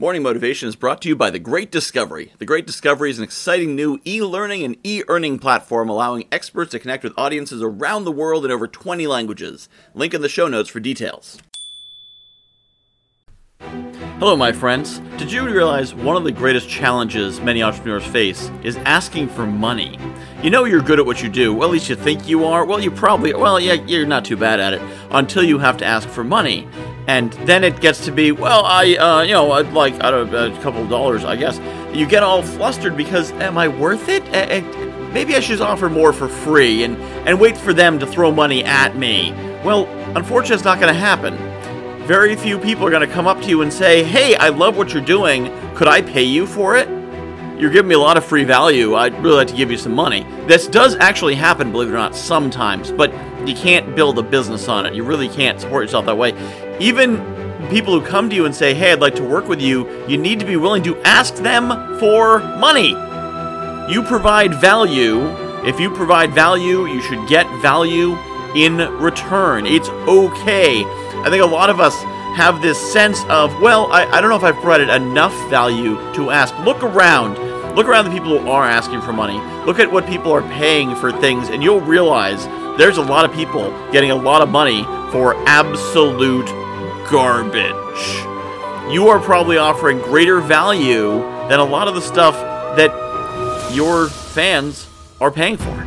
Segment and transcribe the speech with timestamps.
[0.00, 2.32] Morning Motivation is brought to you by The Great Discovery.
[2.38, 6.70] The Great Discovery is an exciting new e learning and e earning platform allowing experts
[6.70, 9.68] to connect with audiences around the world in over 20 languages.
[9.92, 11.36] Link in the show notes for details.
[13.60, 15.00] Hello, my friends.
[15.18, 19.98] Did you realize one of the greatest challenges many entrepreneurs face is asking for money?
[20.42, 22.64] You know you're good at what you do, well, at least you think you are.
[22.64, 25.84] Well, you probably, well, yeah, you're not too bad at it until you have to
[25.84, 26.66] ask for money
[27.10, 30.80] and then it gets to be well i uh, you know i'd like a couple
[30.82, 31.58] of dollars i guess.
[31.92, 34.22] You get all flustered because am i worth it?
[35.12, 38.62] Maybe i should offer more for free and and wait for them to throw money
[38.64, 39.32] at me.
[39.64, 39.86] Well
[40.16, 41.36] unfortunately it's not going to happen.
[42.06, 44.76] Very few people are going to come up to you and say hey i love
[44.76, 45.50] what you're doing.
[45.74, 46.88] Could i pay you for it
[47.60, 48.94] you're giving me a lot of free value.
[48.94, 50.24] I'd really like to give you some money.
[50.46, 53.12] This does actually happen, believe it or not, sometimes, but
[53.46, 54.94] you can't build a business on it.
[54.94, 56.32] You really can't support yourself that way.
[56.80, 57.18] Even
[57.68, 60.16] people who come to you and say, hey, I'd like to work with you, you
[60.16, 62.90] need to be willing to ask them for money.
[63.92, 65.20] You provide value.
[65.66, 68.16] If you provide value, you should get value
[68.54, 69.66] in return.
[69.66, 70.82] It's okay.
[71.22, 71.94] I think a lot of us
[72.36, 76.30] have this sense of, well, I, I don't know if I've provided enough value to
[76.30, 76.56] ask.
[76.60, 77.49] Look around.
[77.74, 79.38] Look around the people who are asking for money.
[79.64, 82.46] Look at what people are paying for things, and you'll realize
[82.78, 84.82] there's a lot of people getting a lot of money
[85.12, 86.46] for absolute
[87.10, 87.72] garbage.
[88.92, 92.34] You are probably offering greater value than a lot of the stuff
[92.76, 92.90] that
[93.72, 94.88] your fans
[95.20, 95.86] are paying for.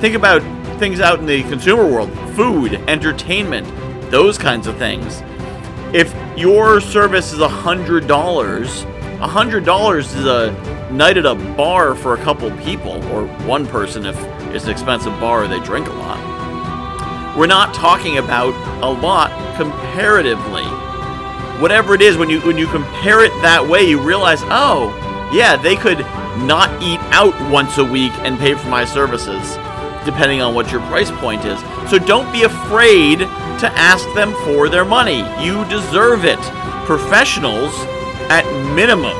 [0.00, 0.42] Think about
[0.78, 3.66] things out in the consumer world food, entertainment,
[4.10, 5.22] those kinds of things.
[5.94, 10.52] If your service is $100, $100 is a
[10.92, 14.16] night at a bar for a couple people, or one person if
[14.54, 16.34] it's an expensive bar they drink a lot
[17.36, 20.62] we're not talking about a lot comparatively.
[21.60, 24.90] Whatever it is, when you when you compare it that way, you realize, oh,
[25.32, 25.98] yeah, they could
[26.46, 29.56] not eat out once a week and pay for my services,
[30.04, 31.58] depending on what your price point is.
[31.90, 35.18] So don't be afraid to ask them for their money.
[35.44, 36.40] You deserve it.
[36.86, 37.72] Professionals,
[38.30, 39.16] at minimum,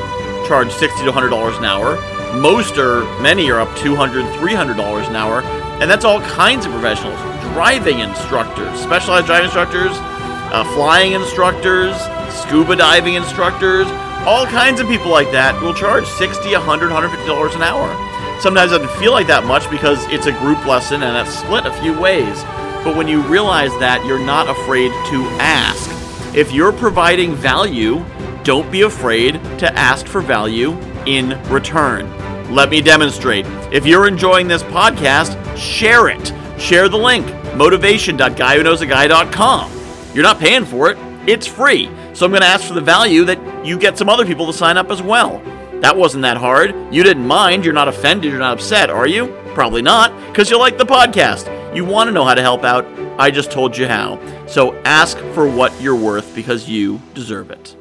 [0.47, 1.97] charge 60 to $100 an hour.
[2.41, 5.42] Most are, many are up $200, $300 an hour.
[5.81, 7.19] And that's all kinds of professionals
[7.53, 11.94] driving instructors, specialized driving instructors, uh, flying instructors,
[12.32, 13.87] scuba diving instructors,
[14.26, 18.41] all kinds of people like that will charge 60 100 $150 an hour.
[18.41, 21.66] Sometimes it doesn't feel like that much because it's a group lesson and it's split
[21.66, 22.43] a few ways.
[22.82, 25.91] But when you realize that, you're not afraid to ask.
[26.34, 28.04] If you're providing value,
[28.44, 32.09] don't be afraid to ask for value in return.
[32.55, 33.47] Let me demonstrate.
[33.72, 36.32] If you're enjoying this podcast, share it.
[36.60, 39.71] Share the link motivation.guywhoknowsaguy.com.
[40.15, 40.97] You're not paying for it,
[41.27, 41.88] it's free.
[42.12, 44.53] So I'm going to ask for the value that you get some other people to
[44.53, 45.43] sign up as well.
[45.81, 46.75] That wasn't that hard.
[46.94, 49.28] You didn't mind, you're not offended, you're not upset, are you?
[49.55, 51.50] Probably not, because you like the podcast.
[51.75, 52.87] You want to know how to help out.
[53.19, 54.21] I just told you how.
[54.47, 57.76] So ask for what you're worth because you deserve it.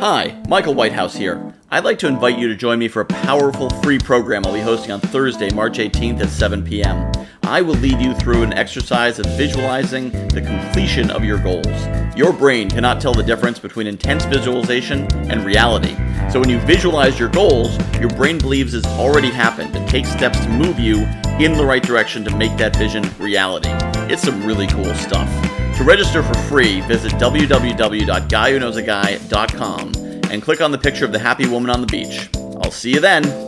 [0.00, 1.52] Hi, Michael Whitehouse here.
[1.72, 4.60] I'd like to invite you to join me for a powerful free program I'll be
[4.60, 7.10] hosting on Thursday, March 18th at 7 p.m.
[7.42, 11.66] I will lead you through an exercise of visualizing the completion of your goals.
[12.16, 15.96] Your brain cannot tell the difference between intense visualization and reality.
[16.30, 20.38] So when you visualize your goals, your brain believes it's already happened and takes steps
[20.38, 20.98] to move you
[21.40, 23.70] in the right direction to make that vision reality.
[24.12, 25.28] It's some really cool stuff.
[25.78, 29.92] To register for free, visit www.guywhoknowsaguy.com
[30.28, 32.28] and click on the picture of the happy woman on the beach.
[32.60, 33.47] I'll see you then.